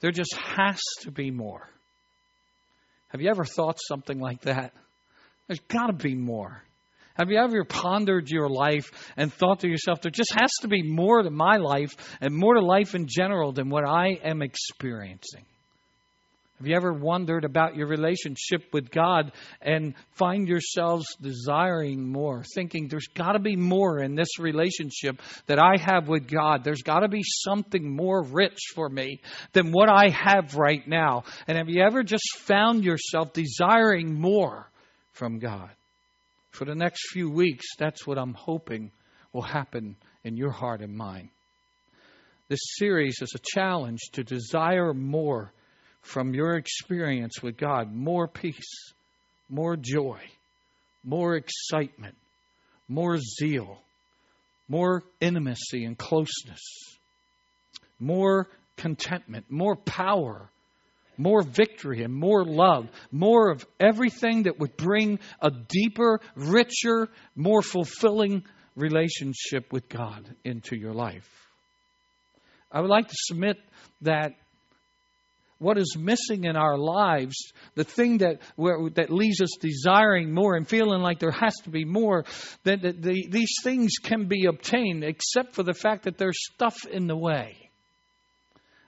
[0.00, 1.68] There just has to be more.
[3.08, 4.72] Have you ever thought something like that?
[5.46, 6.62] There's got to be more.
[7.14, 10.82] Have you ever pondered your life and thought to yourself, there just has to be
[10.82, 11.90] more to my life
[12.20, 15.44] and more to life in general than what I am experiencing?
[16.60, 19.32] Have you ever wondered about your relationship with God
[19.62, 25.58] and find yourselves desiring more, thinking there's got to be more in this relationship that
[25.58, 26.62] I have with God?
[26.62, 29.22] There's got to be something more rich for me
[29.54, 31.24] than what I have right now.
[31.48, 34.68] And have you ever just found yourself desiring more
[35.14, 35.70] from God?
[36.50, 38.90] For the next few weeks, that's what I'm hoping
[39.32, 41.30] will happen in your heart and mind.
[42.48, 45.54] This series is a challenge to desire more
[46.02, 48.92] from your experience with God more peace,
[49.48, 50.20] more joy,
[51.04, 52.16] more excitement,
[52.88, 53.78] more zeal,
[54.68, 56.98] more intimacy and closeness,
[57.98, 60.50] more contentment, more power,
[61.16, 67.62] more victory, and more love, more of everything that would bring a deeper, richer, more
[67.62, 68.42] fulfilling
[68.74, 71.28] relationship with God into your life.
[72.72, 73.58] I would like to submit
[74.02, 74.32] that
[75.60, 78.40] what is missing in our lives, the thing that
[78.94, 82.24] that leaves us desiring more and feeling like there has to be more,
[82.64, 86.86] that, that the, these things can be obtained, except for the fact that there's stuff
[86.90, 87.70] in the way.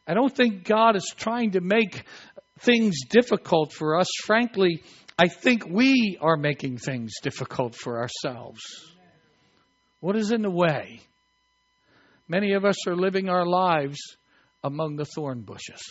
[0.09, 2.05] I don't think God is trying to make
[2.61, 4.09] things difficult for us.
[4.25, 4.83] Frankly,
[5.19, 8.63] I think we are making things difficult for ourselves.
[10.01, 11.01] What is in the way?
[12.29, 13.99] Many of us are living our lives
[14.65, 15.83] among the thorn bushes.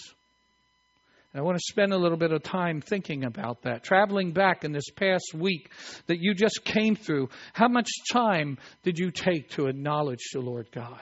[1.34, 3.84] And I want to spend a little bit of time thinking about that.
[3.84, 5.72] Traveling back in this past week
[6.08, 10.68] that you just came through, how much time did you take to acknowledge the Lord
[10.74, 11.02] God?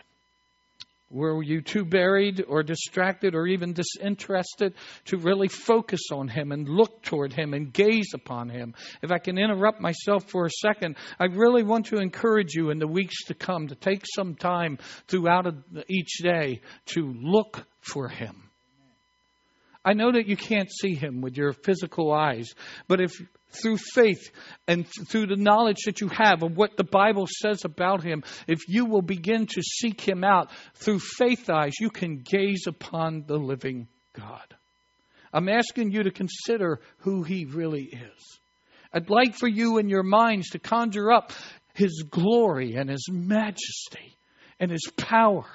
[1.11, 6.69] Were you too buried or distracted or even disinterested to really focus on Him and
[6.69, 8.75] look toward Him and gaze upon Him?
[9.02, 12.77] If I can interrupt myself for a second, I really want to encourage you in
[12.77, 14.77] the weeks to come to take some time
[15.08, 15.48] throughout
[15.87, 16.61] each day
[16.93, 18.48] to look for Him
[19.89, 22.54] I know that you can't see him with your physical eyes,
[22.88, 23.20] but if
[23.50, 24.30] through faith
[24.67, 28.60] and through the knowledge that you have of what the Bible says about him, if
[28.67, 33.38] you will begin to seek him out through faith eyes, you can gaze upon the
[33.38, 34.54] living God.
[35.33, 38.39] I'm asking you to consider who he really is.
[38.94, 41.33] I'd like for you in your minds to conjure up
[41.73, 44.20] his glory and his majesty
[44.60, 45.48] and his power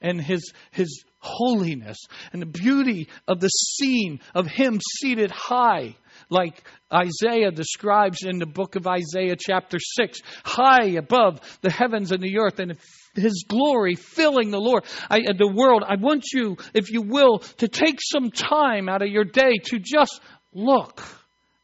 [0.00, 1.98] and his, his holiness
[2.32, 5.96] and the beauty of the scene of him seated high,
[6.30, 6.62] like
[6.92, 12.38] Isaiah describes in the book of Isaiah, chapter 6, high above the heavens and the
[12.38, 12.76] earth, and
[13.14, 15.84] his glory filling the Lord, I, uh, the world.
[15.86, 19.78] I want you, if you will, to take some time out of your day to
[19.78, 20.20] just
[20.52, 21.02] look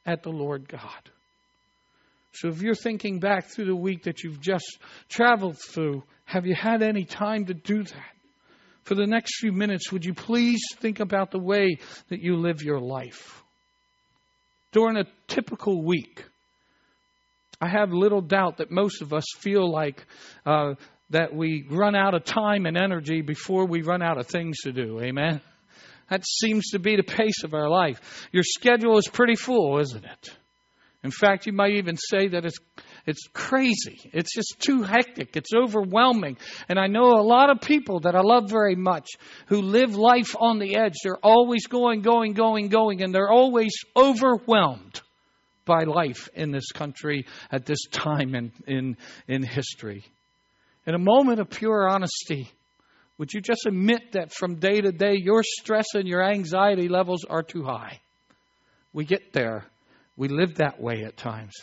[0.07, 1.11] at the Lord God.
[2.33, 4.79] So if you're thinking back through the week that you've just
[5.09, 8.14] traveled through, have you had any time to do that?
[8.85, 11.79] For the next few minutes, would you please think about the way
[12.09, 13.43] that you live your life?
[14.73, 16.25] During a typical week,
[17.61, 20.05] I have little doubt that most of us feel like
[20.45, 20.75] uh,
[21.11, 24.73] that we run out of time and energy before we run out of things to
[24.73, 25.01] do.
[25.01, 25.41] Amen?
[26.11, 28.29] That seems to be the pace of our life.
[28.33, 30.37] Your schedule is pretty full, isn't it?
[31.03, 32.59] In fact, you might even say that it's
[33.07, 34.11] it's crazy.
[34.13, 35.37] It's just too hectic.
[35.37, 36.39] It's overwhelming.
[36.69, 39.09] And I know a lot of people that I love very much
[39.47, 40.95] who live life on the edge.
[41.03, 45.03] They're always going, going, going, going, and they're always overwhelmed
[45.67, 48.97] by life in this country at this time in, in,
[49.29, 50.05] in history.
[50.87, 52.51] In a moment of pure honesty,
[53.19, 57.25] would you just admit that from day to day your stress and your anxiety levels
[57.25, 58.01] are too high?
[58.93, 59.65] We get there.
[60.17, 61.55] We live that way at times.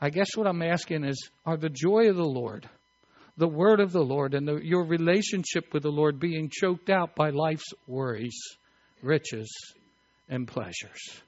[0.00, 2.68] I guess what I'm asking is are the joy of the Lord,
[3.36, 7.14] the word of the Lord, and the, your relationship with the Lord being choked out
[7.14, 8.38] by life's worries,
[9.02, 9.50] riches,
[10.28, 11.20] and pleasures?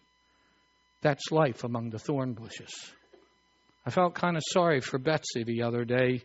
[1.02, 2.73] That's life among the thorn bushes.
[3.85, 6.23] I felt kind of sorry for Betsy the other day.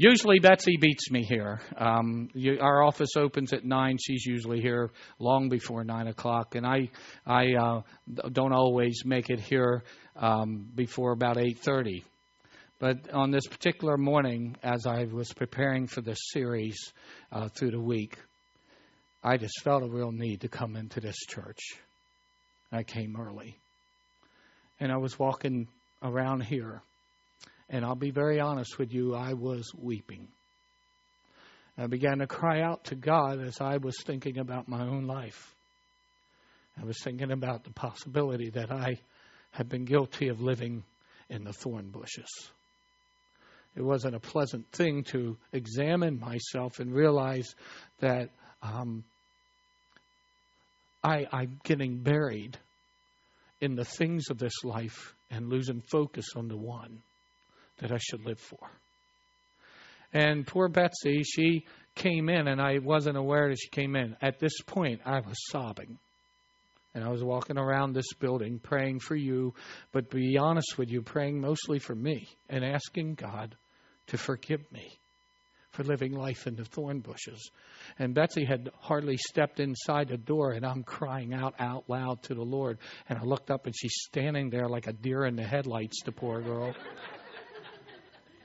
[0.00, 1.60] Usually Betsy beats me here.
[1.76, 3.98] Um, you, our office opens at nine.
[4.00, 6.90] She's usually here long before nine o'clock, and I
[7.26, 7.82] I uh,
[8.30, 9.82] don't always make it here
[10.14, 12.04] um, before about 8:30.
[12.78, 16.92] But on this particular morning, as I was preparing for this series
[17.32, 18.18] uh, through the week,
[19.24, 21.58] I just felt a real need to come into this church.
[22.70, 23.58] I came early,
[24.78, 25.66] and I was walking
[26.04, 26.82] around here,
[27.70, 30.28] and I'll be very honest with you, I was weeping.
[31.76, 35.54] I began to cry out to God as I was thinking about my own life.
[36.80, 38.98] I was thinking about the possibility that I
[39.52, 40.82] had been guilty of living
[41.28, 42.28] in the thorn bushes.
[43.76, 47.54] It wasn't a pleasant thing to examine myself and realize
[48.00, 48.30] that
[48.60, 49.04] um,
[51.04, 52.58] I, I'm getting buried
[53.60, 57.02] in the things of this life and losing focus on the one
[57.78, 58.70] that I should live for.
[60.12, 64.16] And poor Betsy, she came in, and I wasn't aware that she came in.
[64.22, 65.98] At this point, I was sobbing.
[66.94, 69.54] And I was walking around this building praying for you,
[69.92, 73.54] but to be honest with you, praying mostly for me and asking God
[74.08, 74.98] to forgive me
[75.70, 77.50] for living life in the thorn bushes.
[77.98, 82.34] And Betsy had hardly stepped inside the door, and I'm crying out out loud to
[82.34, 82.78] the Lord.
[83.08, 86.12] And I looked up, and she's standing there like a deer in the headlights, the
[86.12, 86.74] poor girl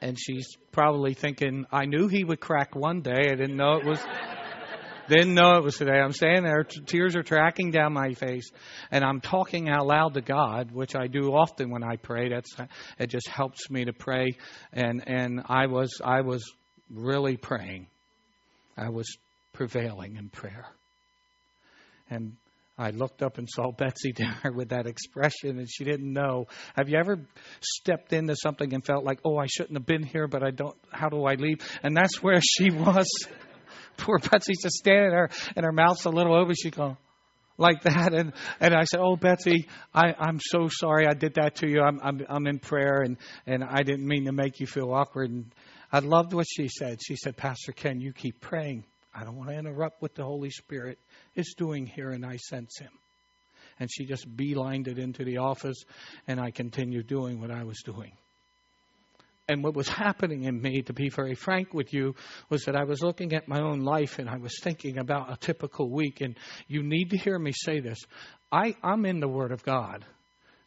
[0.03, 3.29] and she's probably thinking, I knew he would crack one day.
[3.31, 3.99] I didn't know it was.
[5.07, 5.97] didn't know it was today.
[5.97, 8.51] I'm standing there, t- tears are tracking down my face,
[8.91, 12.29] and I'm talking out loud to God, which I do often when I pray.
[12.29, 12.53] That's
[12.99, 13.07] it.
[13.07, 14.37] Just helps me to pray,
[14.73, 16.51] and and I was I was
[16.89, 17.87] really praying.
[18.77, 19.07] I was
[19.53, 20.67] prevailing in prayer,
[22.09, 22.35] and
[22.77, 26.47] I looked up and saw Betsy there with that expression, and she didn't know.
[26.75, 27.19] Have you ever
[27.61, 30.75] stepped into something and felt like, oh, I shouldn't have been here, but I don't,
[30.91, 31.57] how do I leave?
[31.83, 33.07] And that's where she was.
[33.97, 36.55] Poor Betsy's just standing there, and her mouth's a little open.
[36.55, 36.97] She's going,
[37.57, 41.57] like that and and I said, "Oh Betsy, I I'm so sorry I did that
[41.57, 41.81] to you.
[41.81, 45.29] I'm I'm I'm in prayer and and I didn't mean to make you feel awkward."
[45.29, 45.53] And
[45.91, 46.99] I loved what she said.
[47.05, 48.85] She said, "Pastor Ken, you keep praying.
[49.13, 50.97] I don't want to interrupt with the Holy Spirit
[51.35, 52.91] is doing here, and I sense him.
[53.79, 55.83] And she just beelined it into the office,
[56.27, 58.13] and I continued doing what I was doing.
[59.49, 62.15] And what was happening in me, to be very frank with you,
[62.49, 65.37] was that I was looking at my own life and I was thinking about a
[65.37, 66.21] typical week.
[66.21, 66.37] And
[66.67, 67.99] you need to hear me say this.
[68.51, 70.05] I, I'm in the Word of God.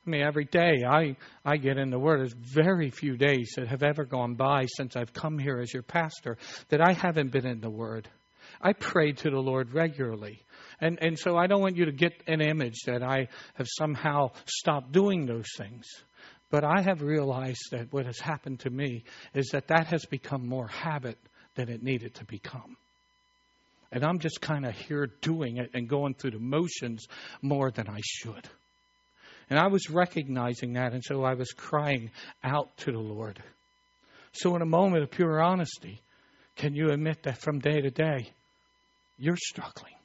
[0.06, 2.20] I mean, every day I, I get in the Word.
[2.20, 5.82] There's very few days that have ever gone by since I've come here as your
[5.82, 6.36] pastor
[6.68, 8.08] that I haven't been in the Word.
[8.60, 10.44] I pray to the Lord regularly.
[10.80, 14.32] And, and so I don't want you to get an image that I have somehow
[14.46, 15.86] stopped doing those things.
[16.50, 20.46] But I have realized that what has happened to me is that that has become
[20.46, 21.18] more habit
[21.54, 22.76] than it needed to become.
[23.90, 27.06] And I'm just kind of here doing it and going through the motions
[27.42, 28.48] more than I should.
[29.48, 32.10] And I was recognizing that, and so I was crying
[32.42, 33.40] out to the Lord.
[34.32, 36.02] So, in a moment of pure honesty,
[36.56, 38.32] can you admit that from day to day,
[39.18, 39.95] you're struggling?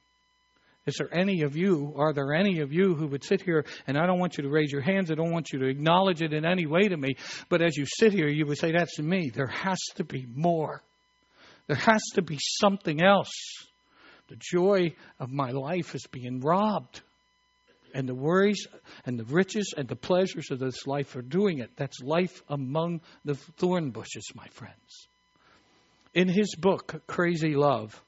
[0.87, 3.97] Is there any of you, are there any of you who would sit here, and
[3.97, 6.33] I don't want you to raise your hands, I don't want you to acknowledge it
[6.33, 7.15] in any way to me,
[7.49, 9.29] but as you sit here, you would say, That's me.
[9.29, 10.81] There has to be more.
[11.67, 13.31] There has to be something else.
[14.29, 17.01] The joy of my life is being robbed.
[17.93, 18.65] And the worries
[19.05, 21.71] and the riches and the pleasures of this life are doing it.
[21.75, 25.07] That's life among the thorn bushes, my friends.
[26.13, 28.01] In his book, Crazy Love,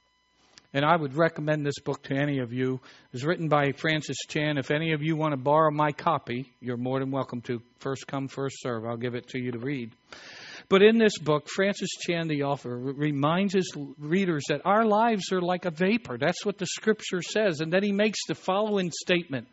[0.73, 2.81] and I would recommend this book to any of you.
[3.13, 4.57] It's written by Francis Chan.
[4.57, 7.61] If any of you want to borrow my copy, you're more than welcome to.
[7.79, 8.85] First come, first serve.
[8.85, 9.91] I'll give it to you to read.
[10.69, 15.41] But in this book, Francis Chan, the author, reminds his readers that our lives are
[15.41, 16.17] like a vapor.
[16.17, 17.59] That's what the scripture says.
[17.59, 19.47] And then he makes the following statement.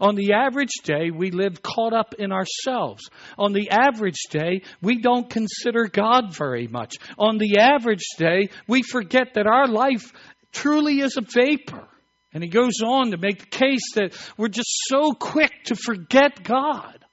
[0.00, 3.02] On the average day, we live caught up in ourselves.
[3.36, 6.94] On the average day, we don't consider God very much.
[7.18, 10.12] On the average day, we forget that our life
[10.52, 11.86] truly is a vapor.
[12.32, 16.44] And he goes on to make the case that we're just so quick to forget
[16.44, 17.04] God.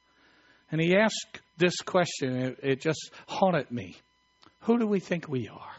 [0.72, 3.96] And he asked this question, it, it just haunted me.
[4.62, 5.76] Who do we think we are?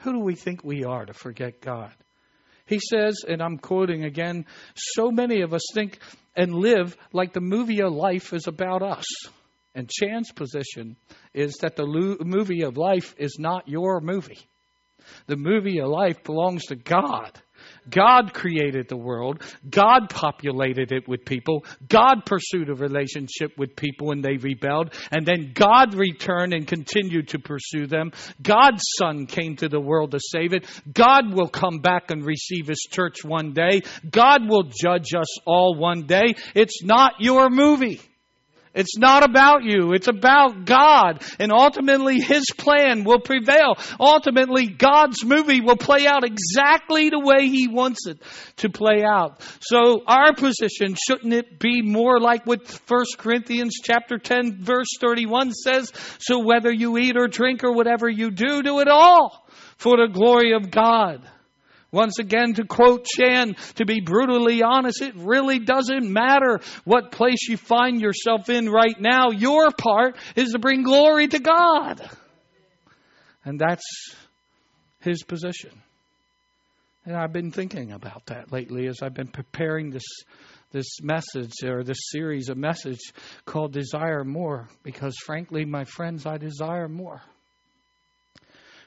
[0.00, 1.92] Who do we think we are to forget God?
[2.66, 5.98] He says, and I'm quoting again, so many of us think
[6.36, 9.04] and live like the movie of life is about us.
[9.74, 10.96] And Chan's position
[11.32, 14.40] is that the movie of life is not your movie.
[15.26, 17.40] The movie of life belongs to God.
[17.88, 19.42] God created the world.
[19.68, 21.64] God populated it with people.
[21.86, 24.94] God pursued a relationship with people and they rebelled.
[25.10, 28.12] And then God returned and continued to pursue them.
[28.42, 30.66] God's Son came to the world to save it.
[30.92, 33.82] God will come back and receive His church one day.
[34.10, 36.34] God will judge us all one day.
[36.54, 38.00] It's not your movie.
[38.74, 39.92] It's not about you.
[39.92, 41.22] It's about God.
[41.38, 43.76] And ultimately, His plan will prevail.
[44.00, 48.20] Ultimately, God's movie will play out exactly the way He wants it
[48.56, 49.42] to play out.
[49.60, 55.52] So our position, shouldn't it be more like what 1 Corinthians chapter 10 verse 31
[55.52, 55.92] says?
[56.18, 60.12] So whether you eat or drink or whatever you do, do it all for the
[60.12, 61.22] glory of God.
[61.94, 67.48] Once again, to quote Chan, to be brutally honest, it really doesn't matter what place
[67.48, 69.30] you find yourself in right now.
[69.30, 72.02] Your part is to bring glory to God.
[73.44, 73.84] And that's
[75.00, 75.70] his position.
[77.06, 80.06] And I've been thinking about that lately as I've been preparing this
[80.72, 82.98] this message or this series of message
[83.44, 87.22] called Desire More because frankly, my friends, I desire more.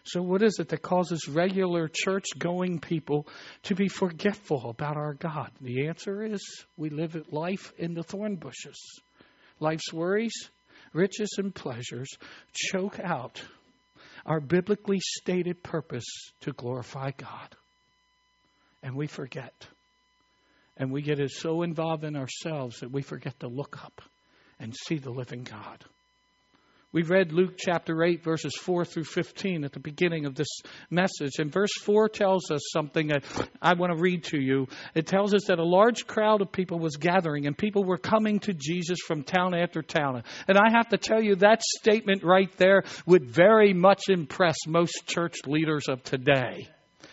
[0.08, 3.28] So, what is it that causes regular church going people
[3.64, 5.52] to be forgetful about our God?
[5.60, 6.42] The answer is
[6.78, 9.02] we live life in the thorn bushes.
[9.60, 10.50] Life's worries,
[10.94, 12.08] riches, and pleasures
[12.54, 13.42] choke out
[14.26, 16.06] our biblically stated purpose
[16.42, 17.56] to glorify God.
[18.84, 19.68] And we forget.
[20.78, 24.02] And we get so involved in ourselves that we forget to look up
[24.58, 25.84] and see the living God.
[26.94, 30.48] We read Luke chapter 8, verses 4 through 15 at the beginning of this
[30.90, 31.34] message.
[31.38, 33.26] And verse 4 tells us something that
[33.62, 34.68] I want to read to you.
[34.96, 38.40] It tells us that a large crowd of people was gathering, and people were coming
[38.40, 40.24] to Jesus from town after town.
[40.48, 45.06] And I have to tell you, that statement right there would very much impress most
[45.08, 46.70] church leaders of today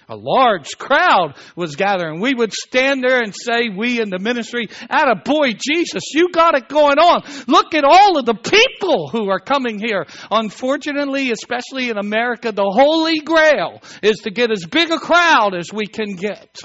[0.08, 2.20] a large crowd was gathering.
[2.20, 6.30] We would stand there and say, we in the ministry, at a boy, Jesus, you
[6.30, 7.22] got it going on.
[7.46, 10.06] Look at all of the people who are coming here.
[10.30, 15.72] Unfortunately, especially in America, the holy grail is to get as big a crowd as
[15.72, 16.58] we can get.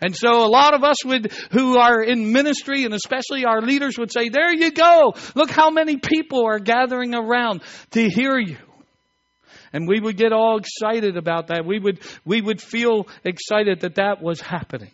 [0.00, 3.98] And so a lot of us would, who are in ministry and especially our leaders
[3.98, 5.14] would say, there you go.
[5.34, 7.62] Look how many people are gathering around
[7.92, 8.58] to hear you.
[9.74, 11.66] And we would get all excited about that.
[11.66, 14.92] We would, we would feel excited that that was happening.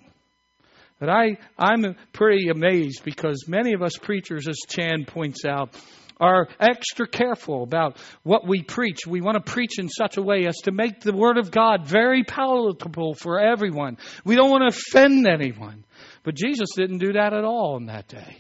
[0.99, 5.75] But I, I'm pretty amazed because many of us preachers, as Chan points out,
[6.19, 9.07] are extra careful about what we preach.
[9.07, 11.87] We want to preach in such a way as to make the Word of God
[11.87, 13.99] very palatable for everyone.
[14.25, 15.85] We don't want to offend anyone.
[16.23, 18.39] But Jesus didn't do that at all in that day.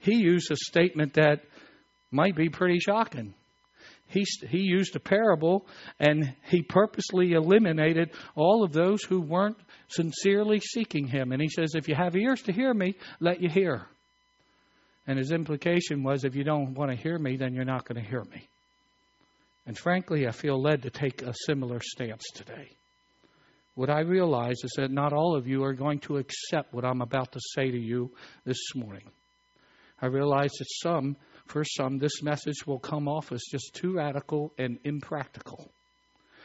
[0.00, 1.44] He used a statement that
[2.10, 3.34] might be pretty shocking
[4.10, 5.66] he, he used a parable
[5.98, 11.32] and he purposely eliminated all of those who weren't sincerely seeking him.
[11.32, 13.86] And he says, If you have ears to hear me, let you hear.
[15.06, 18.02] And his implication was, If you don't want to hear me, then you're not going
[18.02, 18.48] to hear me.
[19.66, 22.70] And frankly, I feel led to take a similar stance today.
[23.76, 27.00] What I realize is that not all of you are going to accept what I'm
[27.00, 28.10] about to say to you
[28.44, 29.08] this morning.
[30.02, 31.16] I realize that some
[31.50, 35.70] for some, this message will come off as just too radical and impractical.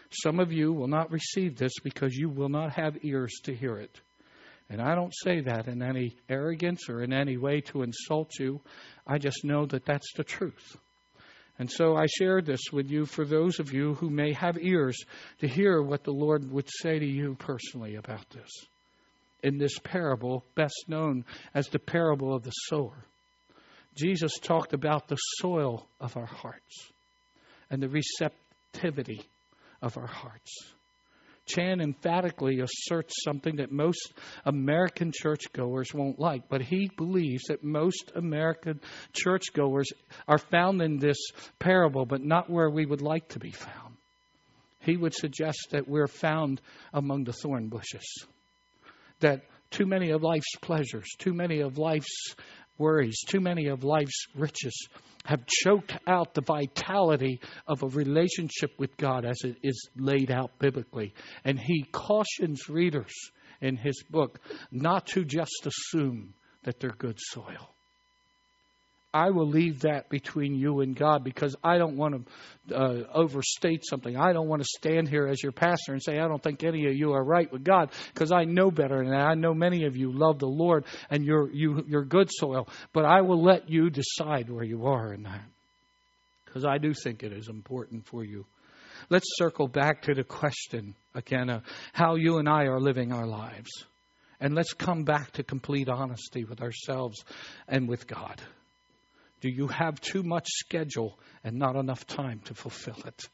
[0.10, 3.78] Some of you will not receive this because you will not have ears to hear
[3.78, 4.00] it.
[4.70, 8.62] And I don't say that in any arrogance or in any way to insult you.
[9.06, 10.76] I just know that that's the truth.
[11.60, 14.98] And so I share this with you for those of you who may have ears
[15.40, 18.50] to hear what the Lord would say to you personally about this.
[19.44, 23.06] In this parable, best known as the parable of the sower.
[23.96, 26.92] Jesus talked about the soil of our hearts
[27.70, 29.22] and the receptivity
[29.82, 30.74] of our hearts.
[31.46, 34.14] Chan emphatically asserts something that most
[34.46, 38.82] American churchgoers won't like, but he believes that most American
[39.14, 39.88] churchgoers
[40.28, 41.18] are found in this
[41.60, 43.96] parable, but not where we would like to be found.
[44.80, 46.62] He would suggest that we're found
[46.94, 48.26] among the thorn bushes,
[49.20, 52.36] that too many of life's pleasures, too many of life's
[52.78, 54.88] worries, too many of life's riches
[55.26, 60.58] have choked out the vitality of a relationship with God as it is laid out
[60.60, 61.14] biblically.
[61.44, 63.14] And he cautions readers
[63.62, 64.40] in his book
[64.72, 67.75] not to just assume that they're good soil.
[69.16, 72.28] I will leave that between you and God because I don't want
[72.68, 74.18] to uh, overstate something.
[74.18, 76.86] I don't want to stand here as your pastor and say, I don't think any
[76.88, 79.26] of you are right with God because I know better than that.
[79.26, 83.06] I know many of you love the Lord and you're, you, you're good soil, but
[83.06, 85.46] I will let you decide where you are in that
[86.46, 88.46] because I do think it is important for you.
[89.10, 93.26] Let's circle back to the question again of how you and I are living our
[93.26, 93.70] lives.
[94.42, 97.24] And let's come back to complete honesty with ourselves
[97.70, 98.42] and with God.
[99.46, 103.30] Do you have too much schedule and not enough time to fulfill it?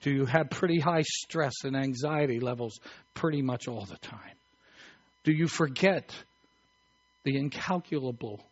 [0.00, 2.80] Do you have pretty high stress and anxiety levels
[3.14, 4.34] pretty much all the time?
[5.22, 6.12] Do you forget
[7.22, 8.44] the incalculable,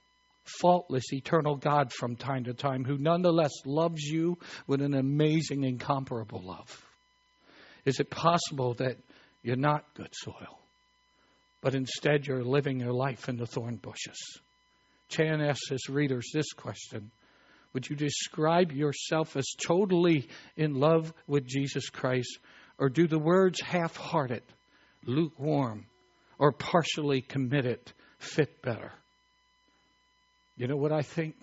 [0.45, 6.41] faultless, eternal God from time to time who nonetheless loves you with an amazing, incomparable
[6.41, 6.87] love?
[7.85, 8.97] Is it possible that
[9.43, 10.61] you're not good soil,
[11.63, 14.39] but instead you're living your life in the thorn bushes?
[15.11, 17.11] Chan asks his readers this question
[17.75, 22.39] Would you describe yourself as totally in love with Jesus Christ,
[22.79, 24.43] Or do the words half hearted,
[25.05, 25.87] lukewarm,
[26.39, 27.81] or partially committed
[28.19, 28.93] fit better?
[30.57, 31.35] You know what I think?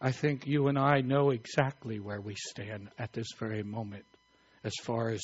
[0.00, 4.04] I think you and I know exactly where we stand at this very moment
[4.62, 5.22] as far as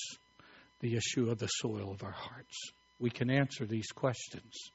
[0.80, 2.72] the issue of the soil of our hearts.
[2.98, 4.70] We can answer these questions.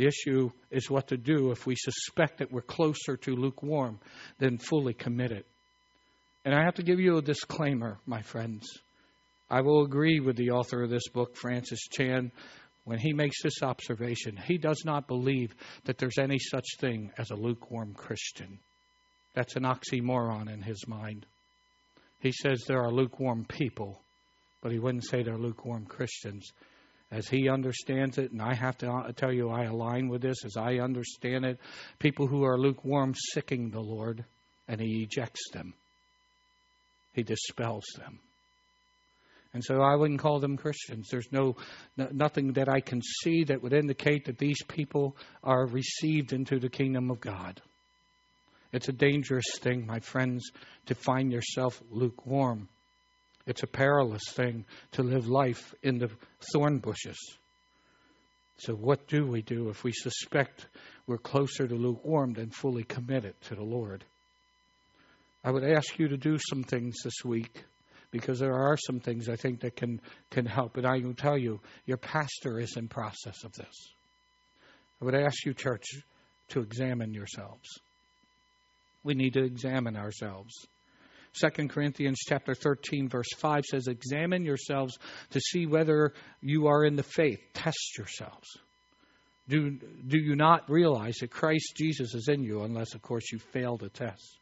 [0.00, 4.00] The issue is what to do if we suspect that we're closer to lukewarm
[4.38, 5.44] than fully committed.
[6.42, 8.66] And I have to give you a disclaimer, my friends.
[9.50, 12.32] I will agree with the author of this book, Francis Chan,
[12.84, 14.38] when he makes this observation.
[14.38, 15.54] He does not believe
[15.84, 18.58] that there's any such thing as a lukewarm Christian.
[19.34, 21.26] That's an oxymoron in his mind.
[22.20, 24.00] He says there are lukewarm people,
[24.62, 26.52] but he wouldn't say they're lukewarm Christians.
[27.10, 30.44] As he understands it, and I have to uh, tell you, I align with this
[30.44, 31.58] as I understand it.
[31.98, 34.24] People who are lukewarm sicking the Lord,
[34.68, 35.74] and he ejects them,
[37.12, 38.20] he dispels them.
[39.52, 41.08] And so I wouldn't call them Christians.
[41.10, 41.56] There's no
[41.96, 46.68] nothing that I can see that would indicate that these people are received into the
[46.68, 47.60] kingdom of God.
[48.72, 50.52] It's a dangerous thing, my friends,
[50.86, 52.68] to find yourself lukewarm.
[53.50, 56.08] It's a perilous thing to live life in the
[56.52, 57.18] thorn bushes.
[58.58, 60.68] So, what do we do if we suspect
[61.08, 64.04] we're closer to lukewarm than fully committed to the Lord?
[65.42, 67.64] I would ask you to do some things this week
[68.12, 70.76] because there are some things I think that can, can help.
[70.76, 73.88] And I can tell you, your pastor is in process of this.
[75.02, 75.86] I would ask you, church,
[76.50, 77.68] to examine yourselves.
[79.02, 80.54] We need to examine ourselves.
[81.38, 84.98] 2 Corinthians chapter 13 verse 5 says examine yourselves
[85.30, 87.40] to see whether you are in the faith.
[87.54, 88.48] Test yourselves.
[89.48, 93.38] Do do you not realize that Christ Jesus is in you unless of course you
[93.38, 94.38] fail the test?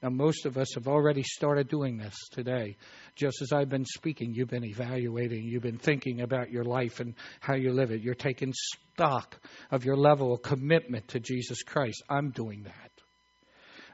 [0.00, 2.76] Now most of us have already started doing this today.
[3.16, 7.14] Just as I've been speaking you've been evaluating you've been thinking about your life and
[7.40, 8.00] how you live it.
[8.00, 9.40] You're taking stock
[9.72, 12.02] of your level of commitment to Jesus Christ.
[12.08, 12.90] I'm doing that.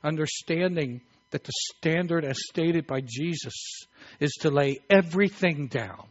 [0.05, 3.87] Understanding that the standard as stated by Jesus
[4.21, 6.09] is to lay everything down.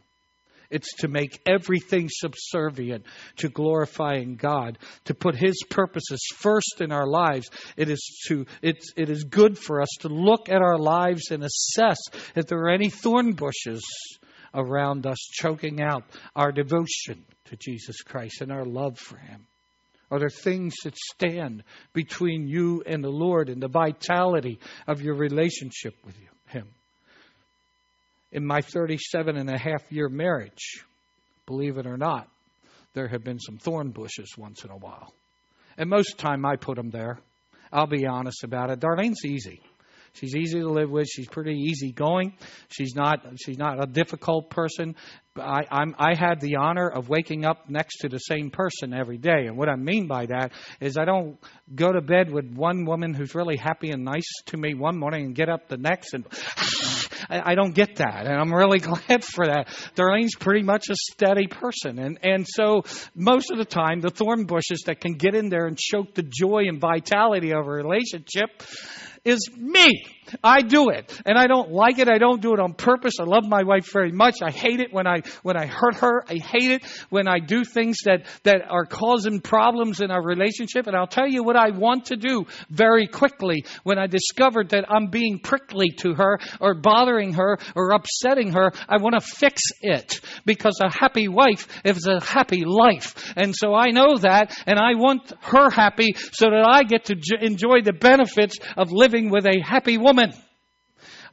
[0.70, 7.06] It's to make everything subservient to glorifying God, to put His purposes first in our
[7.06, 7.48] lives.
[7.76, 11.42] It is to it's it is good for us to look at our lives and
[11.42, 11.98] assess
[12.34, 13.82] if there are any thorn bushes
[14.54, 16.04] around us choking out
[16.36, 19.46] our devotion to Jesus Christ and our love for Him.
[20.10, 25.14] Are there things that stand between you and the Lord and the vitality of your
[25.14, 26.16] relationship with
[26.46, 26.66] Him?
[28.32, 30.84] In my 37 and a half year marriage,
[31.46, 32.28] believe it or not,
[32.94, 35.12] there have been some thorn bushes once in a while.
[35.78, 37.18] And most time I put them there.
[37.72, 38.80] I'll be honest about it.
[38.80, 39.60] Darlene's easy.
[40.18, 41.06] She's easy to live with.
[41.08, 42.34] She's pretty easygoing.
[42.68, 44.96] She's not she's not a difficult person.
[45.40, 49.18] I, I'm, I had the honor of waking up next to the same person every
[49.18, 49.46] day.
[49.46, 51.38] And what I mean by that is I don't
[51.74, 55.26] go to bed with one woman who's really happy and nice to me one morning
[55.26, 56.26] and get up the next and
[57.30, 58.26] I, don't get that.
[58.26, 59.68] And I'm really glad for that.
[59.94, 61.98] Darlene's pretty much a steady person.
[61.98, 65.66] And, and so most of the time, the thorn bushes that can get in there
[65.66, 68.62] and choke the joy and vitality of a relationship
[69.24, 70.04] is me.
[70.42, 71.20] I do it.
[71.24, 72.08] And I don't like it.
[72.08, 73.14] I don't do it on purpose.
[73.20, 74.36] I love my wife very much.
[74.42, 76.24] I hate it when I, when I hurt her.
[76.28, 80.86] I hate it when I do things that, that are causing problems in our relationship.
[80.86, 84.84] And I'll tell you what I want to do very quickly when I discovered that
[84.90, 88.72] I'm being prickly to her or bothering her or upsetting her.
[88.88, 93.32] I want to fix it because a happy wife is a happy life.
[93.36, 97.16] And so I know that and I want her happy so that I get to
[97.40, 100.32] enjoy the benefits of living with a happy woman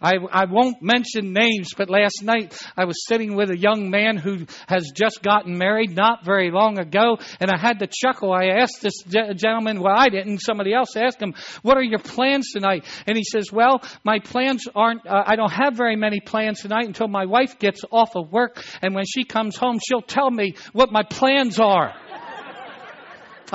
[0.02, 4.18] I, I won't mention names, but last night I was sitting with a young man
[4.18, 8.34] who has just gotten married not very long ago, and I had to chuckle.
[8.34, 12.52] I asked this gentleman, well, I didn't, somebody else asked him, what are your plans
[12.54, 12.86] tonight?
[13.08, 16.86] And he says, well, my plans aren't, uh, I don't have very many plans tonight
[16.86, 20.56] until my wife gets off of work, and when she comes home, she'll tell me
[20.74, 21.94] what my plans are.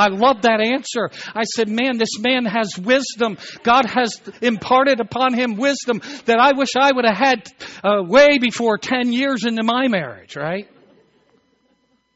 [0.00, 1.10] I love that answer.
[1.34, 3.36] I said, man, this man has wisdom.
[3.62, 7.48] God has imparted upon him wisdom that I wish I would have had
[7.84, 10.68] uh, way before 10 years into my marriage, right?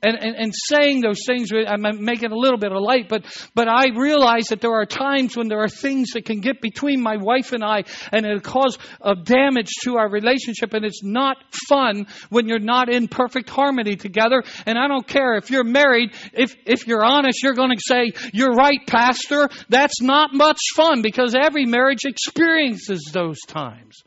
[0.04, 3.68] And, and, and saying those things, I'm making a little bit of light, but, but
[3.68, 7.16] I realize that there are times when there are things that can get between my
[7.16, 11.38] wife and I and it cause a damage to our relationship and it's not
[11.68, 14.42] fun when you're not in perfect harmony together.
[14.66, 18.12] And I don't care if you're married, if, if you're honest, you're going to say,
[18.32, 19.48] you're right, pastor.
[19.68, 24.02] That's not much fun because every marriage experiences those times.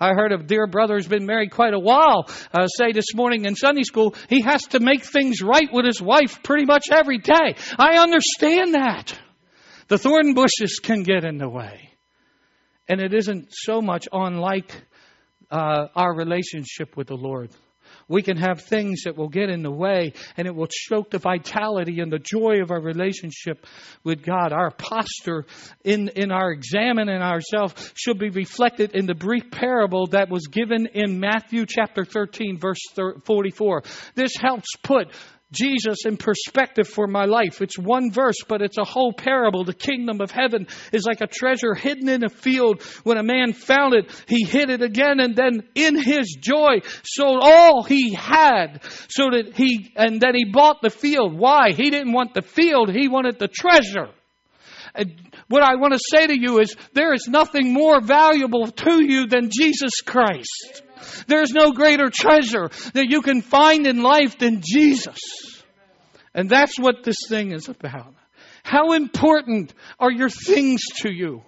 [0.00, 3.44] I heard a dear brother who's been married quite a while uh, say this morning
[3.44, 7.18] in Sunday school he has to make things right with his wife pretty much every
[7.18, 7.56] day.
[7.78, 9.18] I understand that.
[9.88, 11.90] The thorn bushes can get in the way.
[12.88, 14.72] And it isn't so much unlike
[15.50, 17.50] uh, our relationship with the Lord.
[18.08, 21.18] We can have things that will get in the way and it will choke the
[21.18, 23.66] vitality and the joy of our relationship
[24.04, 24.52] with God.
[24.52, 25.46] Our posture
[25.84, 30.86] in, in our examining ourselves should be reflected in the brief parable that was given
[30.86, 32.80] in Matthew chapter 13 verse
[33.24, 33.82] 44.
[34.14, 35.08] This helps put
[35.52, 37.62] Jesus in perspective for my life.
[37.62, 39.64] It's one verse, but it's a whole parable.
[39.64, 42.82] The kingdom of heaven is like a treasure hidden in a field.
[43.04, 47.40] When a man found it, he hid it again and then in his joy sold
[47.42, 51.38] all he had so that he, and then he bought the field.
[51.38, 51.72] Why?
[51.72, 52.90] He didn't want the field.
[52.90, 54.10] He wanted the treasure.
[54.96, 55.14] And
[55.48, 59.26] what I want to say to you is there is nothing more valuable to you
[59.26, 60.82] than Jesus Christ.
[61.26, 65.18] There's no greater treasure that you can find in life than Jesus.
[66.34, 68.14] And that's what this thing is about.
[68.62, 71.42] How important are your things to you?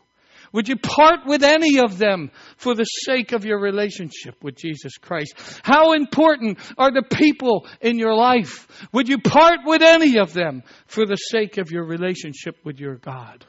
[0.53, 4.97] Would you part with any of them for the sake of your relationship with Jesus
[4.97, 5.35] Christ?
[5.63, 8.67] How important are the people in your life?
[8.93, 12.97] Would you part with any of them for the sake of your relationship with your
[12.97, 13.45] God?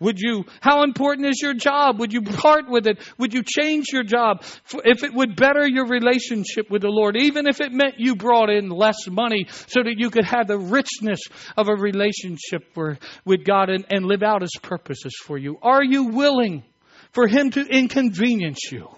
[0.00, 1.98] Would you, how important is your job?
[1.98, 2.98] Would you part with it?
[3.18, 4.44] Would you change your job
[4.84, 7.16] if it would better your relationship with the Lord?
[7.16, 10.58] Even if it meant you brought in less money so that you could have the
[10.58, 11.20] richness
[11.56, 12.76] of a relationship
[13.24, 15.58] with God and, and live out His purposes for you.
[15.62, 16.62] Are you willing
[17.10, 18.88] for Him to inconvenience you?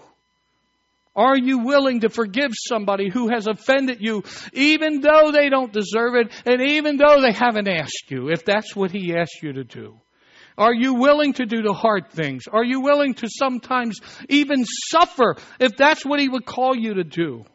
[1.15, 6.15] Are you willing to forgive somebody who has offended you, even though they don't deserve
[6.15, 9.63] it, and even though they haven't asked you, if that's what He asked you to
[9.63, 9.99] do?
[10.61, 12.43] Are you willing to do the hard things?
[12.47, 13.97] Are you willing to sometimes
[14.29, 17.45] even suffer if that's what He would call you to do?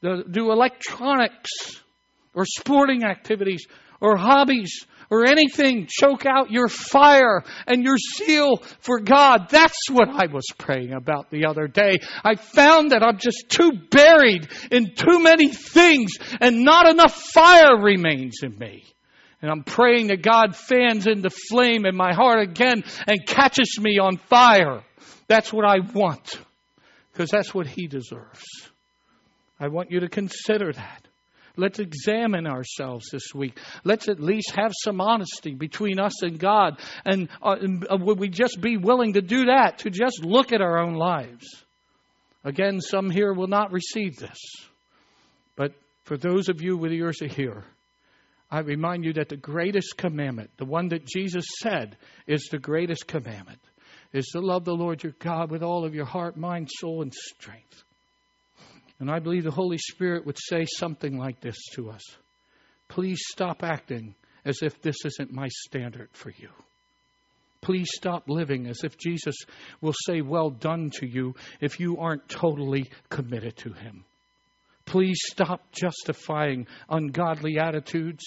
[0.00, 1.50] Do electronics
[2.32, 3.66] or sporting activities
[4.00, 9.48] or hobbies or anything choke out your fire and your zeal for God.
[9.50, 11.98] That's what I was praying about the other day.
[12.22, 17.76] I found that I'm just too buried in too many things and not enough fire
[17.82, 18.84] remains in me.
[19.42, 23.98] And I'm praying that God fans into flame in my heart again and catches me
[23.98, 24.82] on fire.
[25.28, 26.38] That's what I want.
[27.12, 28.44] Because that's what He deserves.
[29.58, 31.06] I want you to consider that.
[31.56, 33.58] Let's examine ourselves this week.
[33.84, 36.78] Let's at least have some honesty between us and God.
[37.04, 37.56] And uh,
[37.90, 40.94] uh would we just be willing to do that, to just look at our own
[40.94, 41.46] lives?
[42.44, 44.38] Again, some here will not receive this.
[45.56, 45.72] But
[46.04, 47.64] for those of you with ears to hear,
[48.50, 53.06] I remind you that the greatest commandment, the one that Jesus said is the greatest
[53.06, 53.60] commandment,
[54.12, 57.14] is to love the Lord your God with all of your heart, mind, soul, and
[57.14, 57.84] strength.
[58.98, 62.02] And I believe the Holy Spirit would say something like this to us
[62.88, 66.48] Please stop acting as if this isn't my standard for you.
[67.60, 69.36] Please stop living as if Jesus
[69.80, 74.04] will say, Well done to you, if you aren't totally committed to Him.
[74.90, 78.24] Please stop justifying ungodly attitudes,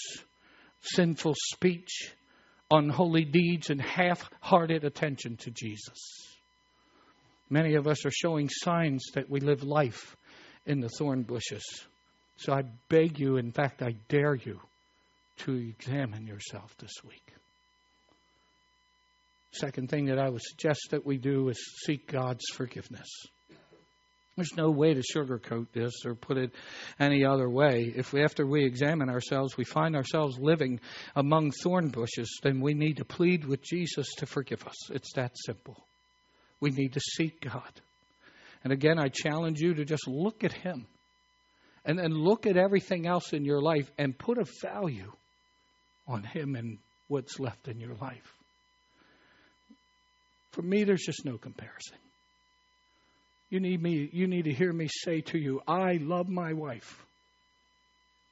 [0.82, 2.14] sinful speech,
[2.72, 6.38] unholy deeds, and half hearted attention to Jesus.
[7.50, 10.16] Many of us are showing signs that we live life
[10.66, 11.66] in the thorn bushes.
[12.38, 14.62] So I beg you, in fact, I dare you
[15.40, 17.34] to examine yourself this week.
[19.52, 23.10] Second thing that I would suggest that we do is seek God's forgiveness.
[24.36, 26.52] There's no way to sugarcoat this or put it
[27.00, 27.94] any other way.
[27.96, 30.80] If we, after we examine ourselves, we find ourselves living
[31.16, 34.90] among thorn bushes, then we need to plead with Jesus to forgive us.
[34.90, 35.78] It's that simple.
[36.60, 37.70] We need to seek God.
[38.64, 40.88] And again, I challenge you to just look at Him
[41.86, 45.12] and then look at everything else in your life and put a value
[46.08, 48.34] on Him and what's left in your life.
[50.54, 51.98] For me, there's just no comparison.
[53.54, 57.06] You need me you need to hear me say to you, I love my wife,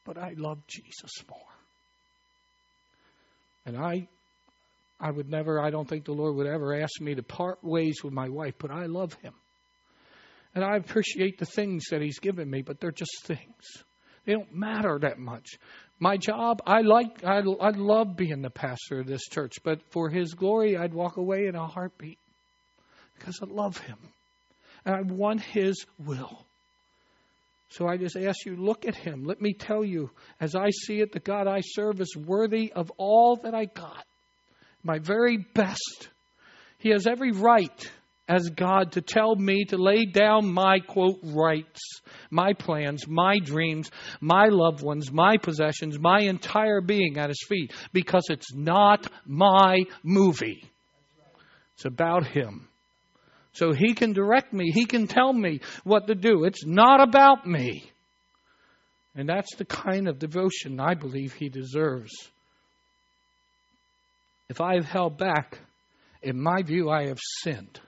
[0.04, 1.40] but I love Jesus more.
[3.68, 4.08] And I
[5.00, 8.00] I would never I don't think the Lord would ever ask me to part ways
[8.04, 9.36] with my wife, but I love him.
[10.56, 13.84] And I appreciate the things that he's given me, but they're just things.
[14.26, 15.50] They don't matter that much.
[16.00, 20.10] My job, I like, I, I love being the pastor of this church, but for
[20.10, 22.18] his glory, I'd walk away in a heartbeat
[23.20, 24.00] because I love him
[24.86, 26.46] and I want His will.
[27.70, 29.24] So I just ask you, look at Him.
[29.24, 32.92] Let me tell you, as I see it, the God I serve is worthy of
[32.98, 34.06] all that I got,
[34.84, 36.10] my very best.
[36.80, 37.92] He has every right
[38.28, 43.92] as God to tell me to lay down my quote rights, my plans, my dreams,
[44.20, 49.84] my loved ones, my possessions, my entire being at His feet because it's not my
[50.04, 50.64] movie.
[51.76, 52.68] It's about Him.
[53.54, 56.44] So He can direct me, He can tell me what to do.
[56.44, 57.92] It's not about me.
[59.16, 62.12] And that's the kind of devotion I believe He deserves.
[64.50, 65.60] If I have held back,
[66.22, 67.80] in my view, I have sinned.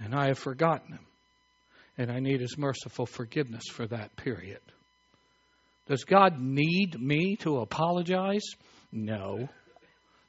[0.00, 1.06] And I have forgotten him.
[1.96, 4.60] And I need his merciful forgiveness for that period.
[5.88, 8.42] Does God need me to apologize?
[8.92, 9.48] No.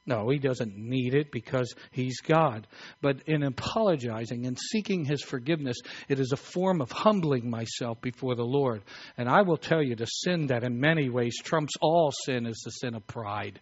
[0.07, 2.65] No, he doesn't need it because he's God.
[3.01, 8.35] But in apologizing and seeking his forgiveness, it is a form of humbling myself before
[8.35, 8.83] the Lord.
[9.17, 12.61] And I will tell you the sin that in many ways trumps all sin is
[12.63, 13.59] the sin of pride.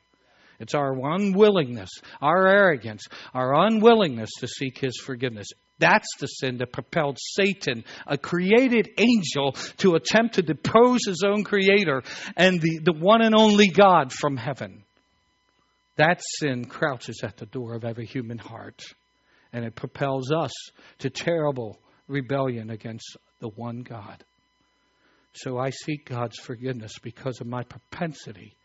[0.60, 1.90] It's our unwillingness,
[2.22, 5.48] our arrogance, our unwillingness to seek His forgiveness.
[5.80, 11.44] That's the sin that propelled Satan, a created angel, to attempt to depose his own
[11.44, 12.04] creator
[12.38, 14.85] and the, the one and only God from heaven.
[15.98, 18.84] That sin crouches at the door of every human heart,
[19.54, 20.52] and it propels us
[21.00, 24.24] to terrible rebellion against the one God.
[25.34, 28.56] So I seek God's forgiveness because of my propensity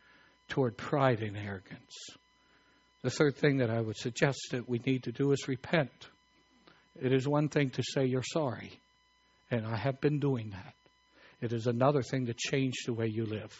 [0.48, 1.94] toward pride and arrogance.
[3.02, 5.90] The third thing that I would suggest that we need to do is repent.
[7.00, 8.72] It is one thing to say you're sorry,
[9.50, 10.74] and I have been doing that.
[11.40, 13.56] It is another thing to change the way you live.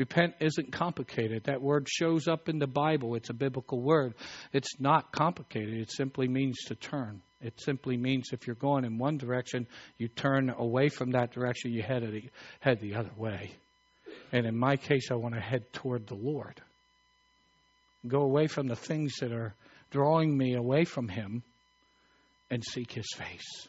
[0.00, 1.44] Repent isn't complicated.
[1.44, 3.16] That word shows up in the Bible.
[3.16, 4.14] It's a biblical word.
[4.50, 5.74] It's not complicated.
[5.74, 7.20] It simply means to turn.
[7.42, 9.66] It simply means if you're going in one direction,
[9.98, 13.50] you turn away from that direction, you head the, head the other way.
[14.32, 16.62] And in my case, I want to head toward the Lord.
[18.08, 19.52] Go away from the things that are
[19.90, 21.42] drawing me away from Him
[22.50, 23.68] and seek His face.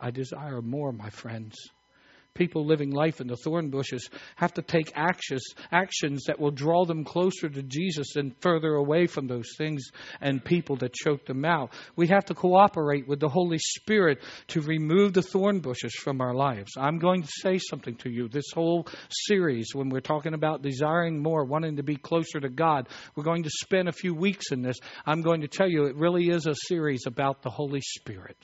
[0.00, 1.54] I desire more, my friends.
[2.34, 6.84] People living life in the thorn bushes have to take actions, actions that will draw
[6.84, 9.90] them closer to Jesus and further away from those things
[10.20, 11.72] and people that choke them out.
[11.96, 16.32] We have to cooperate with the Holy Spirit to remove the thorn bushes from our
[16.32, 16.72] lives.
[16.78, 18.28] I'm going to say something to you.
[18.28, 22.88] This whole series, when we're talking about desiring more, wanting to be closer to God,
[23.16, 24.76] we're going to spend a few weeks in this.
[25.04, 28.36] I'm going to tell you it really is a series about the Holy Spirit.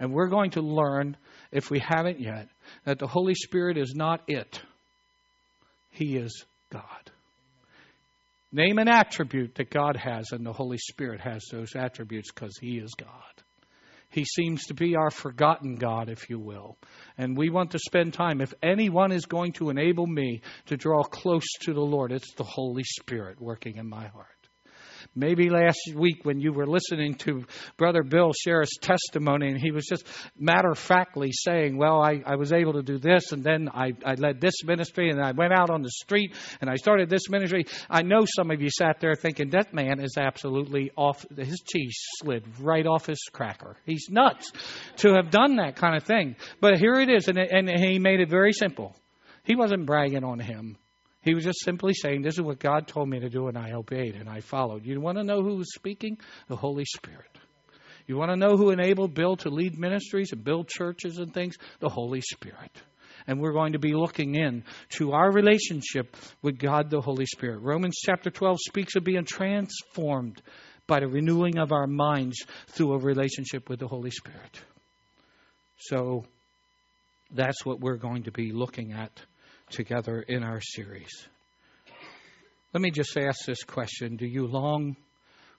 [0.00, 1.16] And we're going to learn,
[1.52, 2.48] if we haven't yet,
[2.84, 4.60] that the Holy Spirit is not it,
[5.90, 6.84] He is God.
[8.50, 12.78] Name an attribute that God has, and the Holy Spirit has those attributes because He
[12.78, 13.08] is God.
[14.08, 16.76] He seems to be our forgotten God, if you will.
[17.16, 18.40] And we want to spend time.
[18.40, 22.42] If anyone is going to enable me to draw close to the Lord, it's the
[22.42, 24.26] Holy Spirit working in my heart.
[25.14, 27.44] Maybe last week when you were listening to
[27.76, 30.06] Brother Bill share his testimony, and he was just
[30.38, 33.92] matter of factly saying, Well, I, I was able to do this, and then I,
[34.04, 37.28] I led this ministry, and I went out on the street, and I started this
[37.28, 37.66] ministry.
[37.88, 41.96] I know some of you sat there thinking, That man is absolutely off, his cheese
[42.18, 43.76] slid right off his cracker.
[43.84, 44.52] He's nuts
[44.98, 46.36] to have done that kind of thing.
[46.60, 48.96] But here it is, and, and he made it very simple.
[49.44, 50.76] He wasn't bragging on him.
[51.22, 53.72] He was just simply saying, This is what God told me to do, and I
[53.72, 54.86] obeyed and I followed.
[54.86, 56.18] You want to know who was speaking?
[56.48, 57.28] The Holy Spirit.
[58.06, 61.56] You want to know who enabled Bill to lead ministries and build churches and things?
[61.78, 62.72] The Holy Spirit.
[63.26, 64.64] And we're going to be looking in
[64.96, 67.60] to our relationship with God the Holy Spirit.
[67.60, 70.40] Romans chapter 12 speaks of being transformed
[70.86, 74.60] by the renewing of our minds through a relationship with the Holy Spirit.
[75.78, 76.24] So
[77.30, 79.12] that's what we're going to be looking at
[79.70, 81.10] together in our series.
[82.72, 84.96] Let me just ask this question Do you long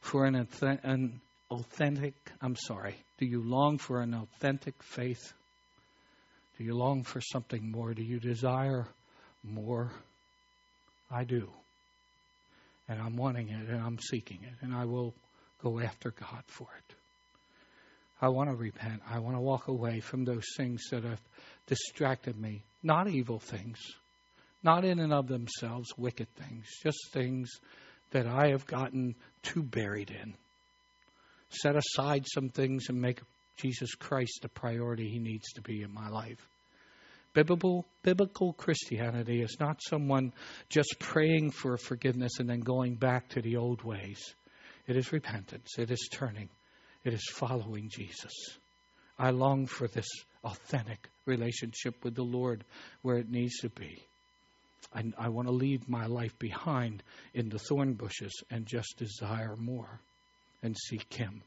[0.02, 5.34] for an, an authentic, I'm sorry, do you long for an authentic faith?
[6.58, 7.94] Do you long for something more?
[7.94, 8.88] Do you desire
[9.44, 9.92] more?
[11.10, 11.50] I do.
[12.88, 15.14] And I'm wanting it and I'm seeking it and I will
[15.64, 16.96] go after God for it.
[18.22, 19.02] I want to repent.
[19.10, 21.22] I want to walk away from those things that have
[21.68, 22.64] distracted me.
[22.84, 23.80] Not evil things,
[24.64, 27.50] not in and of themselves wicked things, just things
[28.12, 30.34] that I have gotten too buried in.
[31.50, 33.22] Set aside some things and make
[33.58, 36.48] Jesus Christ the priority he needs to be in my life.
[37.34, 40.34] Biblical, biblical Christianity is not someone
[40.70, 44.36] just praying for forgiveness and then going back to the old ways.
[44.88, 46.50] It is repentance, it is turning,
[47.06, 48.34] it is following Jesus.
[49.18, 50.08] I long for this
[50.44, 52.64] authentic relationship with the Lord
[53.02, 54.04] where it needs to be.
[54.94, 59.56] I, I want to leave my life behind in the thorn bushes and just desire
[59.56, 60.00] more.
[60.64, 61.42] and seek Him.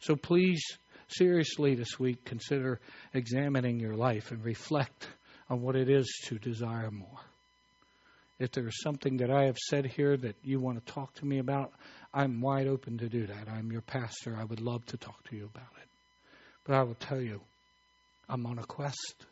[0.00, 0.62] So please,
[1.08, 2.80] seriously this week, consider
[3.12, 5.08] examining your life and reflect
[5.48, 7.20] on what it is to desire more.
[8.38, 11.38] If there's something that I have said here that you want to talk to me
[11.38, 11.72] about,
[12.12, 13.48] I'm wide open to do that.
[13.48, 14.36] I'm your pastor.
[14.36, 15.88] I would love to talk to you about it.
[16.64, 17.40] But I will tell you,
[18.28, 19.26] I'm on a quest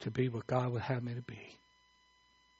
[0.00, 1.56] to be what God would have me to be.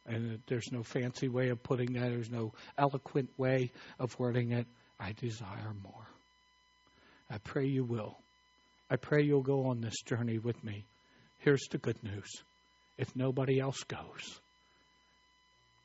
[0.07, 4.67] And there's no fancy way of putting that, there's no eloquent way of wording it.
[4.99, 6.07] I desire more.
[7.31, 8.17] I pray you will.
[8.91, 10.85] I pray you'll go on this journey with me.
[11.39, 12.29] Here's the good news
[12.99, 14.41] if nobody else goes,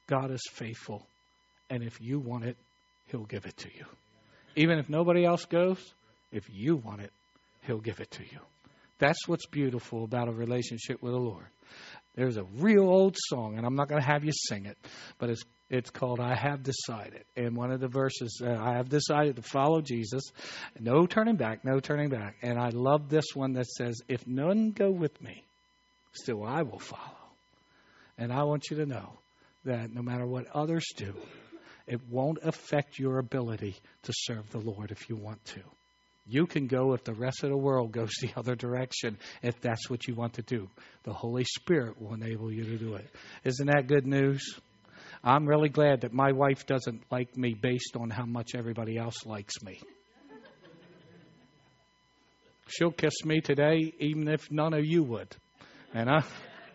[0.08, 1.06] God is faithful.
[1.70, 2.58] And if you want it,
[3.08, 3.86] He'll give it to you.
[4.56, 5.80] Even if nobody else goes,
[6.32, 7.12] if you want it,
[7.66, 8.40] He'll give it to you.
[9.00, 11.46] That's what's beautiful about a relationship with the Lord.
[12.16, 14.78] There's a real old song, and I'm not going to have you sing it,
[15.18, 18.88] but it's it's called "I Have Decided." And one of the verses, uh, "I have
[18.88, 20.24] decided to follow Jesus,
[20.80, 24.72] no turning back, no turning back." And I love this one that says, "If none
[24.72, 25.44] go with me,
[26.14, 27.18] still I will follow."
[28.18, 29.18] And I want you to know
[29.66, 31.14] that no matter what others do,
[31.88, 35.62] it won't affect your ability to serve the Lord if you want to.
[36.28, 39.90] You can go if the rest of the world goes the other direction, if that's
[39.90, 40.68] what you want to do.
[41.04, 43.08] The Holy Spirit will enable you to do it.
[43.44, 44.60] Isn't that good news?
[45.24, 49.26] I'm really glad that my wife doesn't like me based on how much everybody else
[49.26, 49.80] likes me.
[52.68, 55.36] She'll kiss me today, even if none of you would.
[55.94, 56.24] And I,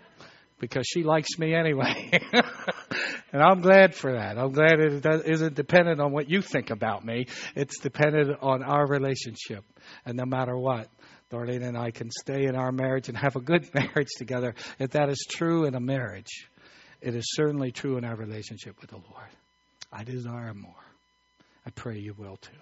[0.61, 2.13] because she likes me anyway.
[3.33, 4.39] and I'm glad for that.
[4.39, 7.27] I'm glad it isn't dependent on what you think about me.
[7.55, 9.65] It's dependent on our relationship.
[10.05, 10.89] And no matter what,
[11.31, 14.55] Darlene and I can stay in our marriage and have a good marriage together.
[14.79, 16.49] If that is true in a marriage,
[17.01, 19.29] it is certainly true in our relationship with the Lord.
[19.93, 20.75] I desire more.
[21.65, 22.61] I pray you will too.